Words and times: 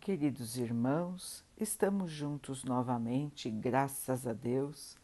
Queridos 0.00 0.56
irmãos, 0.56 1.44
estamos 1.58 2.10
juntos 2.10 2.64
novamente, 2.64 3.50
graças 3.50 4.26
a 4.26 4.32
Deus. 4.32 4.96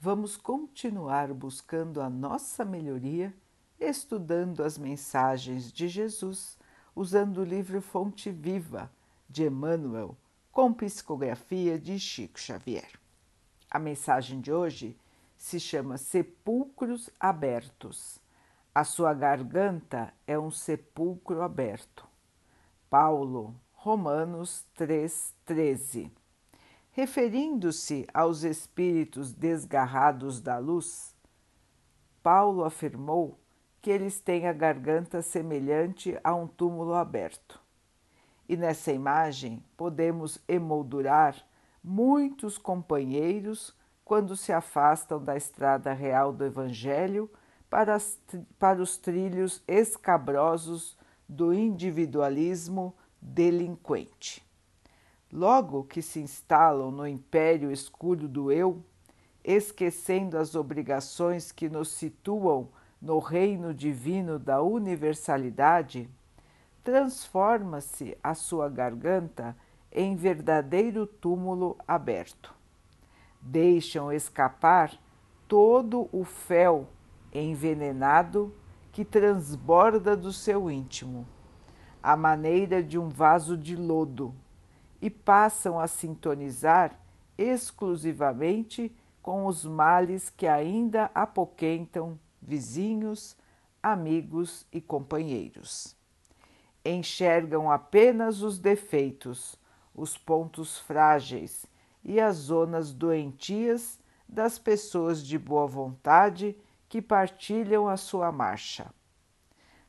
Vamos 0.00 0.36
continuar 0.36 1.34
buscando 1.34 2.00
a 2.00 2.08
nossa 2.08 2.64
melhoria, 2.64 3.34
estudando 3.80 4.62
as 4.62 4.78
mensagens 4.78 5.72
de 5.72 5.88
Jesus, 5.88 6.56
usando 6.94 7.38
o 7.38 7.44
livro 7.44 7.82
Fonte 7.82 8.30
Viva 8.30 8.88
de 9.28 9.46
Emmanuel, 9.46 10.16
com 10.52 10.72
psicografia 10.72 11.76
de 11.76 11.98
Chico 11.98 12.38
Xavier. 12.38 12.92
A 13.68 13.80
mensagem 13.80 14.40
de 14.40 14.52
hoje 14.52 14.96
se 15.36 15.58
chama 15.58 15.98
Sepulcros 15.98 17.10
Abertos. 17.18 18.20
A 18.72 18.84
sua 18.84 19.12
garganta 19.12 20.14
é 20.24 20.38
um 20.38 20.52
sepulcro 20.52 21.42
aberto. 21.42 22.06
Paulo, 22.88 23.52
Romanos 23.86 24.66
3,13. 24.76 26.10
Referindo-se 26.90 28.04
aos 28.12 28.42
espíritos 28.42 29.32
desgarrados 29.32 30.40
da 30.40 30.58
luz, 30.58 31.14
Paulo 32.20 32.64
afirmou 32.64 33.38
que 33.80 33.88
eles 33.88 34.18
têm 34.18 34.48
a 34.48 34.52
garganta 34.52 35.22
semelhante 35.22 36.18
a 36.24 36.34
um 36.34 36.48
túmulo 36.48 36.94
aberto. 36.94 37.60
E 38.48 38.56
nessa 38.56 38.90
imagem 38.90 39.62
podemos 39.76 40.42
emoldurar 40.48 41.36
muitos 41.80 42.58
companheiros 42.58 43.72
quando 44.04 44.36
se 44.36 44.52
afastam 44.52 45.22
da 45.22 45.36
estrada 45.36 45.92
real 45.92 46.32
do 46.32 46.44
Evangelho 46.44 47.30
para, 47.70 47.94
as, 47.94 48.18
para 48.58 48.82
os 48.82 48.98
trilhos 48.98 49.62
escabrosos 49.68 50.98
do 51.28 51.54
individualismo 51.54 52.92
delinquente. 53.26 54.46
Logo 55.32 55.82
que 55.82 56.00
se 56.00 56.20
instalam 56.20 56.92
no 56.92 57.06
império 57.06 57.72
escuro 57.72 58.28
do 58.28 58.52
eu, 58.52 58.82
esquecendo 59.44 60.38
as 60.38 60.54
obrigações 60.54 61.50
que 61.50 61.68
nos 61.68 61.88
situam 61.88 62.68
no 63.02 63.18
reino 63.18 63.74
divino 63.74 64.38
da 64.38 64.62
universalidade, 64.62 66.08
transforma-se 66.84 68.16
a 68.22 68.32
sua 68.32 68.68
garganta 68.68 69.56
em 69.90 70.14
verdadeiro 70.14 71.06
túmulo 71.06 71.76
aberto. 71.86 72.54
Deixam 73.42 74.12
escapar 74.12 74.96
todo 75.48 76.08
o 76.12 76.24
fel 76.24 76.88
envenenado 77.32 78.54
que 78.92 79.04
transborda 79.04 80.16
do 80.16 80.32
seu 80.32 80.70
íntimo 80.70 81.26
à 82.06 82.16
maneira 82.16 82.84
de 82.84 82.96
um 82.96 83.08
vaso 83.08 83.58
de 83.58 83.74
lodo 83.74 84.32
e 85.02 85.10
passam 85.10 85.80
a 85.80 85.88
sintonizar 85.88 86.96
exclusivamente 87.36 88.94
com 89.20 89.44
os 89.46 89.64
males 89.64 90.30
que 90.30 90.46
ainda 90.46 91.10
apoquentam 91.12 92.16
vizinhos, 92.40 93.36
amigos 93.82 94.64
e 94.72 94.80
companheiros. 94.80 95.96
Enxergam 96.84 97.68
apenas 97.68 98.40
os 98.40 98.60
defeitos, 98.60 99.58
os 99.92 100.16
pontos 100.16 100.78
frágeis 100.78 101.66
e 102.04 102.20
as 102.20 102.36
zonas 102.36 102.92
doentias 102.92 103.98
das 104.28 104.60
pessoas 104.60 105.26
de 105.26 105.36
boa 105.36 105.66
vontade 105.66 106.56
que 106.88 107.02
partilham 107.02 107.88
a 107.88 107.96
sua 107.96 108.30
marcha 108.30 108.94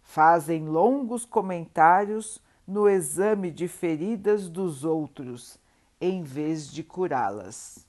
fazem 0.08 0.66
longos 0.66 1.26
comentários 1.26 2.42
no 2.66 2.88
exame 2.88 3.52
de 3.52 3.68
feridas 3.68 4.48
dos 4.48 4.86
outros, 4.86 5.60
em 6.00 6.24
vez 6.24 6.72
de 6.72 6.82
curá-las. 6.82 7.86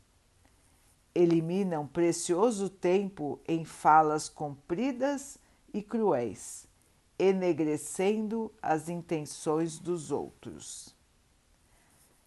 Eliminam 1.15 1.87
precioso 1.87 2.69
tempo 2.69 3.39
em 3.47 3.65
falas 3.65 4.29
compridas 4.29 5.39
e 5.73 5.81
cruéis, 5.81 6.67
enegrecendo 7.17 8.53
as 8.61 8.89
intenções 8.89 9.79
dos 9.79 10.11
outros. 10.11 10.93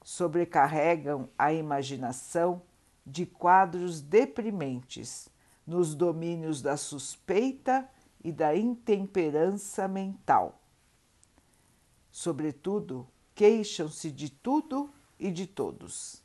Sobrecarregam 0.01 1.27
a 1.37 1.51
imaginação 1.51 2.61
de 3.05 3.25
quadros 3.25 3.99
deprimentes 3.99 5.27
nos 5.67 5.93
domínios 5.93 6.61
da 6.61 6.77
suspeita 6.77 7.87
e 8.23 8.31
da 8.31 8.55
intemperança 8.55 9.87
mental. 9.87 10.61
Sobretudo, 12.11 13.07
queixam-se 13.33 14.11
de 14.11 14.29
tudo 14.29 14.91
e 15.19 15.31
de 15.31 15.47
todos. 15.47 16.21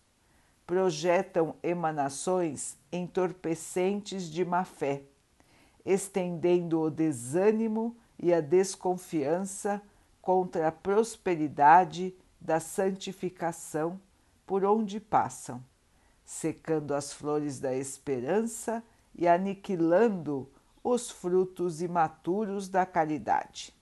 Projetam 0.67 1.55
emanações 1.62 2.77
entorpecentes 2.91 4.25
de 4.25 4.45
má 4.45 4.65
fé, 4.65 5.05
estendendo 5.85 6.81
o 6.81 6.91
desânimo 6.91 7.97
e 8.19 8.33
a 8.33 8.41
desconfiança 8.41 9.81
contra 10.21 10.69
a 10.69 10.73
prosperidade 10.73 12.15
da 12.41 12.59
santificação 12.59 14.01
por 14.45 14.65
onde 14.65 14.99
passam, 14.99 15.62
secando 16.25 16.95
as 16.95 17.12
flores 17.12 17.61
da 17.61 17.75
esperança 17.75 18.83
e 19.15 19.29
aniquilando 19.29 20.51
os 20.89 21.11
frutos 21.11 21.83
imaturos 21.83 22.69
da 22.69 22.87
caridade. 22.87 23.75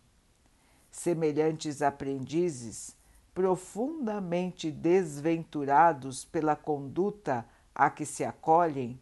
Semelhantes 0.91 1.83
aprendizes, 1.83 2.97
profundamente 3.35 4.71
desventurados 4.71 6.25
pela 6.25 6.57
conduta 6.57 7.47
a 7.75 7.91
que 7.91 8.07
se 8.07 8.25
acolhem, 8.25 8.99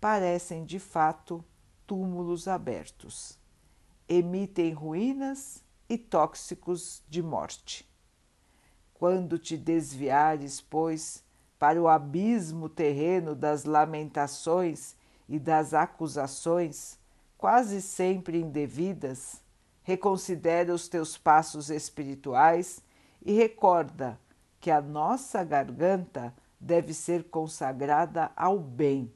parecem 0.00 0.64
de 0.64 0.78
fato 0.78 1.44
túmulos 1.84 2.46
abertos. 2.46 3.36
Emitem 4.08 4.72
ruínas 4.72 5.64
e 5.88 5.98
tóxicos 5.98 7.02
de 7.08 7.20
morte. 7.20 7.84
Quando 8.92 9.40
te 9.40 9.56
desviares, 9.56 10.60
pois, 10.60 11.24
para 11.58 11.82
o 11.82 11.88
abismo 11.88 12.68
terreno 12.68 13.34
das 13.34 13.64
lamentações 13.64 14.94
e 15.28 15.36
das 15.40 15.74
acusações, 15.74 17.02
quase 17.44 17.82
sempre 17.82 18.40
indevidas, 18.40 19.42
reconsidera 19.82 20.72
os 20.72 20.88
teus 20.88 21.18
passos 21.18 21.68
espirituais 21.68 22.80
e 23.20 23.34
recorda 23.34 24.18
que 24.58 24.70
a 24.70 24.80
nossa 24.80 25.44
garganta 25.44 26.34
deve 26.58 26.94
ser 26.94 27.24
consagrada 27.24 28.32
ao 28.34 28.58
bem, 28.58 29.12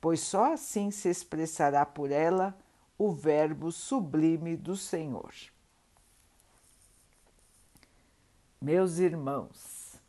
pois 0.00 0.20
só 0.20 0.52
assim 0.52 0.92
se 0.92 1.08
expressará 1.08 1.84
por 1.84 2.12
ela 2.12 2.56
o 2.96 3.10
Verbo 3.10 3.72
sublime 3.72 4.56
do 4.56 4.76
Senhor. 4.76 5.34
Meus 8.62 8.98
irmãos, 8.98 10.00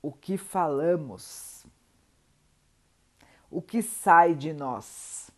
o 0.00 0.12
que 0.12 0.38
falamos, 0.38 1.66
o 3.50 3.60
que 3.60 3.82
sai 3.82 4.32
de 4.32 4.52
nós, 4.52 5.34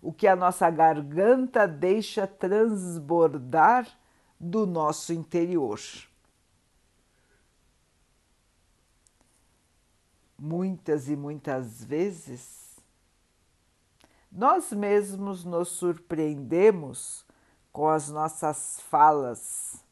o 0.00 0.12
que 0.12 0.26
a 0.26 0.36
nossa 0.36 0.70
garganta 0.70 1.66
deixa 1.66 2.26
transbordar 2.26 3.88
do 4.38 4.66
nosso 4.66 5.12
interior. 5.12 5.80
Muitas 10.38 11.08
e 11.08 11.16
muitas 11.16 11.82
vezes, 11.82 12.76
nós 14.30 14.70
mesmos 14.70 15.44
nos 15.44 15.68
surpreendemos 15.68 17.24
com 17.72 17.88
as 17.88 18.10
nossas 18.10 18.80
falas 18.82 19.82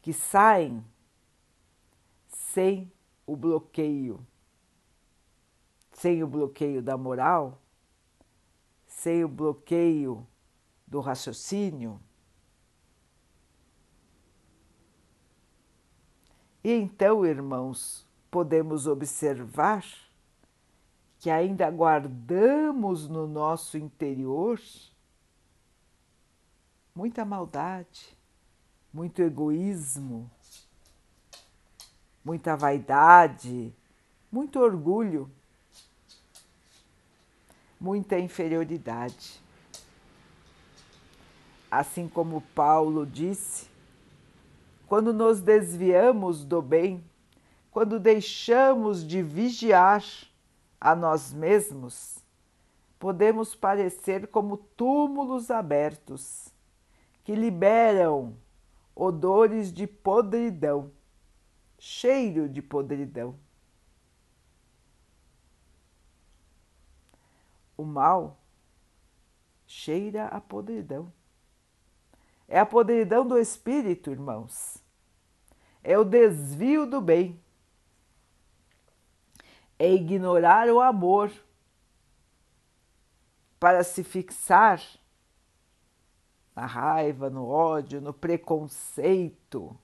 que 0.00 0.12
saem 0.12 0.84
sem 2.28 2.90
o 3.26 3.36
bloqueio, 3.36 4.26
sem 5.92 6.22
o 6.22 6.26
bloqueio 6.26 6.82
da 6.82 6.96
moral 6.96 7.58
sem 9.04 9.22
o 9.22 9.28
bloqueio 9.28 10.26
do 10.86 10.98
raciocínio. 10.98 12.00
E 16.64 16.72
então, 16.72 17.26
irmãos, 17.26 18.08
podemos 18.30 18.86
observar 18.86 19.84
que 21.18 21.28
ainda 21.28 21.70
guardamos 21.70 23.06
no 23.06 23.26
nosso 23.26 23.76
interior 23.76 24.58
muita 26.94 27.26
maldade, 27.26 28.16
muito 28.90 29.20
egoísmo, 29.20 30.30
muita 32.24 32.56
vaidade, 32.56 33.70
muito 34.32 34.58
orgulho 34.58 35.30
muita 37.84 38.18
inferioridade. 38.18 39.38
Assim 41.70 42.08
como 42.08 42.40
Paulo 42.54 43.04
disse 43.04 43.66
quando 44.86 45.12
nos 45.12 45.42
desviamos 45.42 46.44
do 46.44 46.62
bem, 46.62 47.04
quando 47.70 48.00
deixamos 48.00 49.06
de 49.06 49.22
vigiar 49.22 50.02
a 50.80 50.94
nós 50.94 51.30
mesmos, 51.32 52.18
podemos 52.98 53.54
parecer 53.54 54.28
como 54.28 54.56
túmulos 54.56 55.50
abertos 55.50 56.48
que 57.22 57.34
liberam 57.34 58.34
odores 58.94 59.70
de 59.70 59.86
podridão, 59.86 60.90
cheiro 61.78 62.48
de 62.48 62.62
podridão. 62.62 63.34
O 67.84 67.86
mal 67.86 68.38
cheira 69.66 70.24
a 70.28 70.40
podridão. 70.40 71.12
É 72.48 72.58
a 72.58 72.64
podridão 72.64 73.28
do 73.28 73.36
espírito, 73.36 74.10
irmãos. 74.10 74.82
É 75.82 75.98
o 75.98 76.02
desvio 76.02 76.86
do 76.86 76.98
bem. 76.98 77.38
É 79.78 79.92
ignorar 79.92 80.66
o 80.70 80.80
amor 80.80 81.30
para 83.60 83.84
se 83.84 84.02
fixar 84.02 84.80
na 86.56 86.64
raiva, 86.64 87.28
no 87.28 87.46
ódio, 87.46 88.00
no 88.00 88.14
preconceito, 88.14 89.78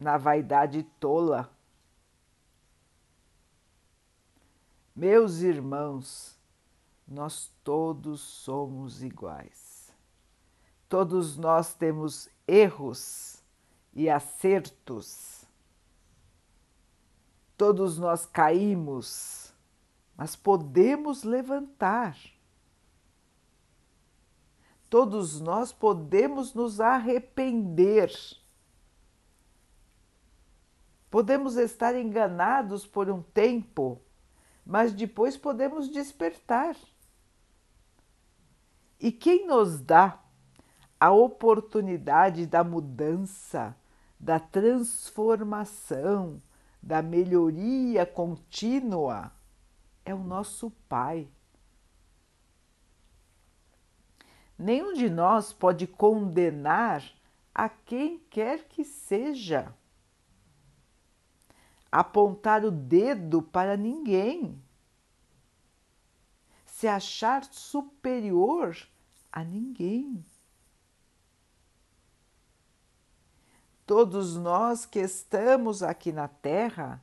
na 0.00 0.16
vaidade 0.16 0.84
tola. 0.98 1.53
Meus 4.94 5.40
irmãos, 5.40 6.38
nós 7.06 7.50
todos 7.64 8.20
somos 8.20 9.02
iguais. 9.02 9.92
Todos 10.88 11.36
nós 11.36 11.74
temos 11.74 12.28
erros 12.46 13.42
e 13.92 14.08
acertos. 14.08 15.44
Todos 17.56 17.98
nós 17.98 18.24
caímos, 18.24 19.52
mas 20.16 20.36
podemos 20.36 21.24
levantar. 21.24 22.16
Todos 24.88 25.40
nós 25.40 25.72
podemos 25.72 26.54
nos 26.54 26.80
arrepender. 26.80 28.12
Podemos 31.10 31.56
estar 31.56 31.96
enganados 31.96 32.86
por 32.86 33.10
um 33.10 33.20
tempo 33.20 34.00
mas 34.64 34.92
depois 34.92 35.36
podemos 35.36 35.88
despertar. 35.88 36.76
E 38.98 39.12
quem 39.12 39.46
nos 39.46 39.80
dá 39.80 40.18
a 40.98 41.10
oportunidade 41.10 42.46
da 42.46 42.64
mudança, 42.64 43.76
da 44.18 44.38
transformação, 44.38 46.40
da 46.82 47.02
melhoria 47.02 48.06
contínua 48.06 49.30
é 50.04 50.14
o 50.14 50.22
nosso 50.22 50.70
Pai. 50.88 51.28
Nenhum 54.58 54.94
de 54.94 55.10
nós 55.10 55.52
pode 55.52 55.86
condenar 55.86 57.04
a 57.54 57.68
quem 57.68 58.18
quer 58.30 58.64
que 58.68 58.84
seja 58.84 59.74
apontar 61.94 62.64
o 62.64 62.72
dedo 62.72 63.40
para 63.40 63.76
ninguém, 63.76 64.60
se 66.66 66.88
achar 66.88 67.44
superior 67.44 68.76
a 69.30 69.44
ninguém. 69.44 70.24
Todos 73.86 74.36
nós 74.36 74.84
que 74.84 74.98
estamos 74.98 75.84
aqui 75.84 76.10
na 76.10 76.26
Terra 76.26 77.00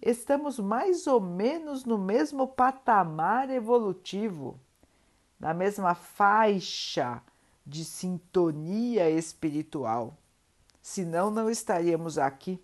estamos 0.00 0.60
mais 0.60 1.08
ou 1.08 1.20
menos 1.20 1.84
no 1.84 1.98
mesmo 1.98 2.46
patamar 2.46 3.50
evolutivo, 3.50 4.60
na 5.40 5.52
mesma 5.52 5.96
faixa 5.96 7.20
de 7.66 7.84
sintonia 7.84 9.10
espiritual. 9.10 10.16
Senão, 10.80 11.32
não 11.32 11.50
estaríamos 11.50 12.16
aqui 12.16 12.62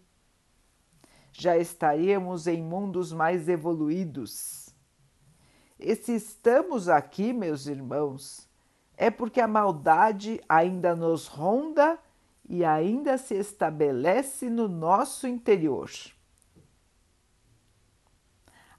já 1.37 1.59
estaríamos 1.59 2.47
em 2.47 2.63
mundos 2.63 3.13
mais 3.13 3.49
evoluídos. 3.49 4.73
E 5.79 5.95
se 5.97 6.15
estamos 6.15 6.89
aqui, 6.89 7.33
meus 7.33 7.67
irmãos, 7.67 8.49
é 8.97 9.11
porque 9.11 9.41
a 9.41 9.49
maldade 9.49 10.41
ainda 10.49 10.95
nos 10.95 11.27
ronda 11.27 11.99
e 12.49 12.65
ainda 12.65 13.19
se 13.19 13.35
estabelece 13.35 14.49
no 14.49 14.69
nosso 14.69 15.27
interior. 15.27 15.91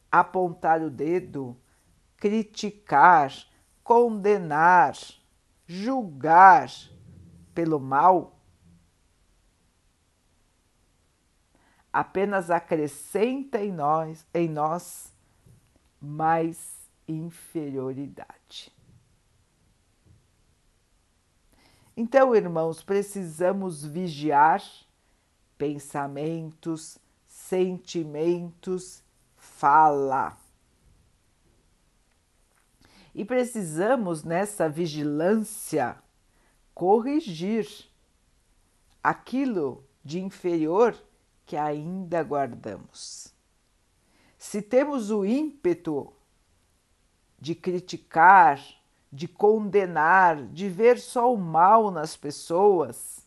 Apontar 0.09 0.81
o 0.81 0.89
dedo, 0.89 1.57
criticar, 2.15 3.33
condenar, 3.83 4.95
julgar 5.67 6.71
pelo 7.53 7.81
mal 7.81 8.34
apenas 11.95 12.51
acrescenta 12.51 13.63
em 13.63 13.71
nós, 13.71 14.27
em 14.33 14.49
nós 14.49 15.13
mais 16.01 16.89
inferioridade. 17.07 18.69
Então, 21.95 22.35
irmãos, 22.35 22.83
precisamos 22.83 23.85
vigiar 23.85 24.61
pensamentos, 25.57 26.97
sentimentos, 27.25 29.01
fala. 29.37 30.37
E 33.13 33.23
precisamos, 33.23 34.21
nessa 34.25 34.67
vigilância, 34.67 35.97
corrigir 36.73 37.89
aquilo 39.01 39.81
de 40.03 40.19
inferior 40.19 40.93
que 41.45 41.55
ainda 41.55 42.23
guardamos. 42.23 43.33
Se 44.37 44.61
temos 44.61 45.11
o 45.11 45.25
ímpeto 45.25 46.13
de 47.39 47.53
criticar, 47.53 48.59
de 49.11 49.27
condenar, 49.27 50.47
de 50.47 50.67
ver 50.69 50.99
só 50.99 51.33
o 51.33 51.37
mal 51.37 51.91
nas 51.91 52.17
pessoas, 52.17 53.25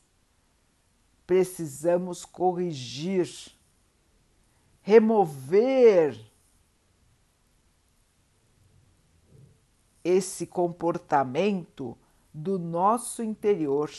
precisamos 1.27 2.25
corrigir, 2.25 3.29
remover 4.83 6.19
esse 10.03 10.47
comportamento 10.47 11.97
do 12.33 12.59
nosso 12.59 13.23
interior 13.23 13.91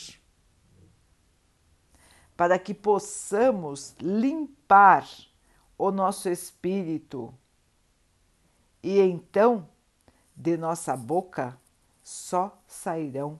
para 2.40 2.58
que 2.58 2.72
possamos 2.72 3.94
limpar 4.00 5.06
o 5.76 5.90
nosso 5.90 6.26
espírito 6.26 7.34
e 8.82 8.98
então 8.98 9.68
de 10.34 10.56
nossa 10.56 10.96
boca 10.96 11.60
só 12.02 12.58
sairão 12.66 13.38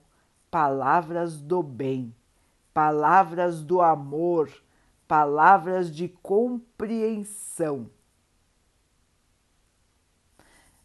palavras 0.51 1.41
do 1.41 1.63
bem, 1.63 2.15
palavras 2.75 3.63
do 3.63 3.81
amor, 3.81 4.51
palavras 5.07 5.89
de 5.89 6.07
compreensão. 6.07 7.89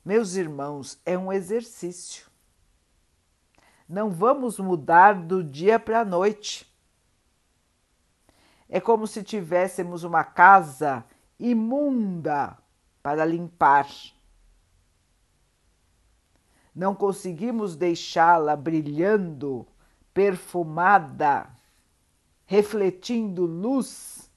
Meus 0.02 0.36
irmãos, 0.36 0.98
é 1.04 1.18
um 1.18 1.30
exercício. 1.30 2.26
Não 3.86 4.08
vamos 4.08 4.58
mudar 4.58 5.22
do 5.22 5.44
dia 5.44 5.78
para 5.78 6.00
a 6.00 6.04
noite. 6.06 6.74
É 8.68 8.80
como 8.80 9.06
se 9.06 9.22
tivéssemos 9.22 10.02
uma 10.02 10.24
casa 10.24 11.04
imunda 11.38 12.58
para 13.02 13.24
limpar. 13.24 13.88
Não 16.74 16.94
conseguimos 16.94 17.76
deixá-la 17.76 18.56
brilhando, 18.56 19.66
perfumada, 20.12 21.48
refletindo 22.44 23.46
luz 23.46 24.30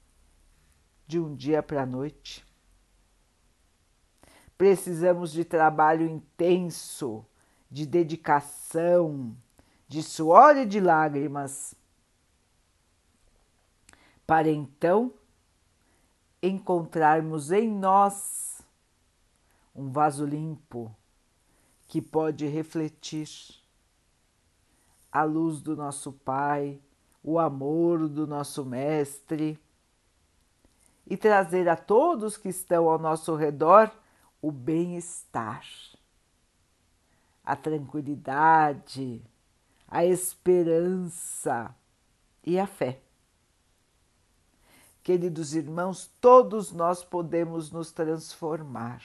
de 1.07 1.19
um 1.19 1.35
dia 1.35 1.63
para 1.63 1.83
a 1.83 1.85
noite. 1.85 2.45
Precisamos 4.57 5.31
de 5.31 5.43
trabalho 5.43 6.05
intenso, 6.05 7.25
de 7.71 7.85
dedicação, 7.85 9.35
de 9.87 10.03
suor 10.03 10.57
e 10.57 10.65
de 10.65 10.79
lágrimas 10.79 11.73
para 14.29 14.47
então 14.47 15.11
encontrarmos 16.39 17.51
em 17.51 17.67
nós 17.67 18.61
um 19.75 19.89
vaso 19.89 20.23
limpo 20.23 20.95
que 21.87 21.99
pode 21.99 22.45
refletir 22.45 23.27
a 25.11 25.23
luz 25.23 25.61
do 25.61 25.75
nosso 25.75 26.11
Pai, 26.11 26.79
o 27.23 27.39
amor 27.39 28.07
do 28.07 28.27
nosso 28.27 28.63
Mestre 28.63 29.59
e 31.07 31.17
trazer 31.17 31.67
a 31.67 31.75
todos 31.75 32.37
que 32.37 32.49
estão 32.49 32.87
ao 32.87 32.99
nosso 32.99 33.35
redor 33.35 33.91
o 34.39 34.51
bem-estar, 34.51 35.65
a 37.43 37.55
tranquilidade, 37.55 39.23
a 39.87 40.05
esperança 40.05 41.75
e 42.45 42.59
a 42.59 42.67
fé. 42.67 43.08
Queridos 45.09 45.55
irmãos, 45.55 46.05
todos 46.21 46.71
nós 46.71 47.03
podemos 47.03 47.71
nos 47.71 47.91
transformar, 47.91 49.01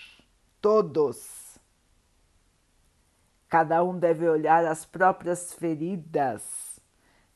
todos. 0.61 1.59
Cada 3.49 3.83
um 3.83 3.99
deve 3.99 4.29
olhar 4.29 4.67
as 4.67 4.85
próprias 4.85 5.55
feridas, 5.55 6.79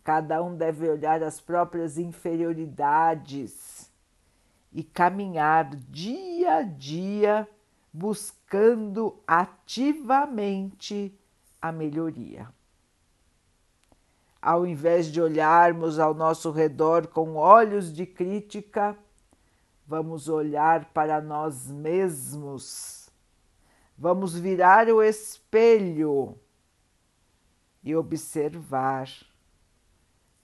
cada 0.05 0.43
um 0.43 0.55
deve 0.55 0.87
olhar 0.87 1.23
as 1.23 1.41
próprias 1.41 1.97
inferioridades 1.97 3.91
e 4.71 4.85
caminhar 4.85 5.75
dia 5.75 6.57
a 6.57 6.63
dia 6.63 7.49
buscando 7.91 9.19
ativamente 9.27 11.19
a 11.59 11.73
melhoria. 11.73 12.58
Ao 14.50 14.67
invés 14.67 15.09
de 15.12 15.21
olharmos 15.21 15.99
ao 15.99 16.14
nosso 16.14 16.50
redor 16.50 17.09
com 17.09 17.35
olhos 17.35 17.93
de 17.93 18.07
crítica, 18.07 18.97
vamos 19.87 20.26
olhar 20.26 20.87
para 20.87 21.21
nós 21.21 21.71
mesmos. 21.71 23.11
Vamos 23.95 24.38
virar 24.38 24.88
o 24.88 25.02
espelho 25.02 26.35
e 27.85 27.95
observar 27.95 29.11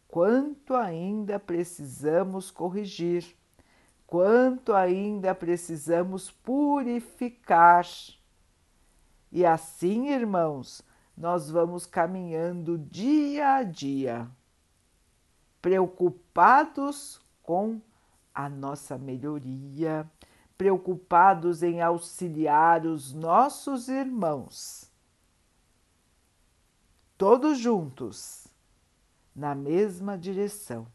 quanto 0.06 0.74
ainda 0.74 1.40
precisamos 1.40 2.50
corrigir, 2.50 3.34
quanto 4.06 4.74
ainda 4.74 5.34
precisamos 5.34 6.30
purificar. 6.30 7.86
E 9.32 9.46
assim, 9.46 10.10
irmãos, 10.10 10.84
nós 11.16 11.48
vamos 11.48 11.86
caminhando 11.86 12.76
dia 12.76 13.54
a 13.54 13.62
dia, 13.62 14.28
preocupados 15.62 17.20
com 17.42 17.80
a 18.34 18.48
nossa 18.48 18.98
melhoria, 18.98 20.10
preocupados 20.58 21.62
em 21.62 21.80
auxiliar 21.80 22.84
os 22.84 23.12
nossos 23.12 23.88
irmãos, 23.88 24.90
todos 27.16 27.58
juntos, 27.58 28.48
na 29.34 29.54
mesma 29.54 30.18
direção. 30.18 30.86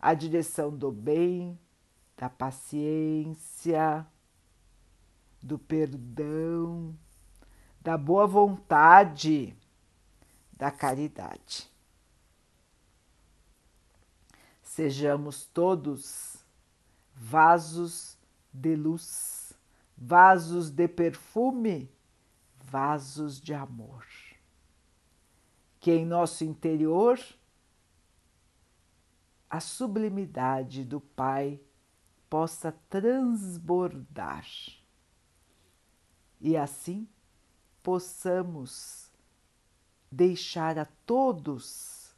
A 0.00 0.14
direção 0.14 0.74
do 0.74 0.90
bem, 0.90 1.58
da 2.16 2.30
paciência, 2.30 4.06
do 5.42 5.58
perdão 5.58 6.96
da 7.80 7.96
boa 7.96 8.26
vontade, 8.26 9.56
da 10.52 10.70
caridade. 10.70 11.70
Sejamos 14.62 15.46
todos 15.46 16.36
vasos 17.14 18.18
de 18.52 18.76
luz, 18.76 19.52
vasos 19.96 20.70
de 20.70 20.86
perfume, 20.86 21.90
vasos 22.62 23.40
de 23.40 23.54
amor. 23.54 24.06
Que 25.80 25.92
em 25.92 26.04
nosso 26.04 26.44
interior 26.44 27.18
a 29.48 29.58
sublimidade 29.58 30.84
do 30.84 31.00
Pai 31.00 31.60
possa 32.28 32.70
transbordar 32.88 34.46
e 36.40 36.56
assim 36.56 37.08
possamos 37.82 39.10
deixar 40.10 40.78
a 40.78 40.86
todos 41.06 42.14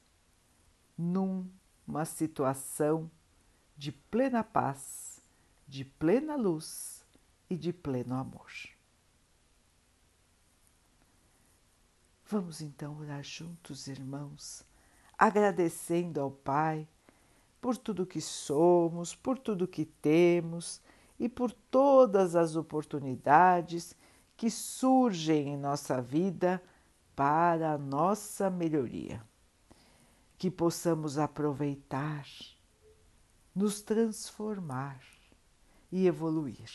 numa 0.96 2.04
situação 2.04 3.10
de 3.76 3.92
plena 3.92 4.44
paz, 4.44 5.20
de 5.66 5.84
plena 5.84 6.36
luz 6.36 7.04
e 7.50 7.56
de 7.56 7.72
pleno 7.72 8.14
amor. 8.14 8.50
Vamos 12.26 12.62
então 12.62 12.98
orar 12.98 13.22
juntos, 13.22 13.88
irmãos, 13.88 14.64
agradecendo 15.18 16.18
ao 16.18 16.30
Pai 16.30 16.88
por 17.60 17.76
tudo 17.76 18.06
que 18.06 18.20
somos, 18.20 19.14
por 19.14 19.38
tudo 19.38 19.68
que 19.68 19.84
temos 19.84 20.80
e 21.20 21.28
por 21.28 21.52
todas 21.52 22.34
as 22.34 22.56
oportunidades 22.56 23.94
que 24.36 24.50
surgem 24.50 25.50
em 25.50 25.56
nossa 25.56 26.00
vida 26.00 26.62
para 27.14 27.72
a 27.72 27.78
nossa 27.78 28.50
melhoria. 28.50 29.22
Que 30.36 30.50
possamos 30.50 31.18
aproveitar, 31.18 32.26
nos 33.54 33.80
transformar 33.80 35.00
e 35.90 36.06
evoluir. 36.06 36.70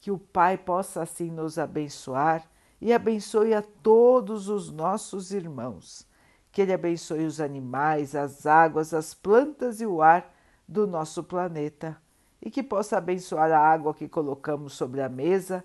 Que 0.00 0.10
o 0.10 0.18
Pai 0.18 0.56
possa 0.56 1.02
assim 1.02 1.30
nos 1.30 1.58
abençoar 1.58 2.48
e 2.80 2.92
abençoe 2.92 3.52
a 3.52 3.62
todos 3.62 4.48
os 4.48 4.70
nossos 4.70 5.32
irmãos. 5.32 6.06
Que 6.50 6.62
Ele 6.62 6.72
abençoe 6.72 7.26
os 7.26 7.40
animais, 7.40 8.14
as 8.14 8.46
águas, 8.46 8.94
as 8.94 9.12
plantas 9.12 9.80
e 9.80 9.86
o 9.86 10.00
ar 10.00 10.34
do 10.66 10.86
nosso 10.86 11.22
planeta 11.22 12.00
e 12.40 12.50
que 12.50 12.62
possa 12.62 12.98
abençoar 12.98 13.50
a 13.50 13.58
água 13.58 13.94
que 13.94 14.08
colocamos 14.08 14.74
sobre 14.74 15.00
a 15.02 15.08
mesa 15.08 15.64